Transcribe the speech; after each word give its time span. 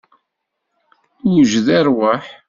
Newjed 1.27 1.67
i 1.77 1.79
rrwaḥ. 1.85 2.25